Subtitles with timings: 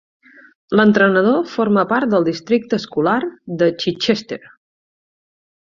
[0.79, 3.19] L'entrenador forma part del districte escolar
[3.63, 4.41] de Chichester.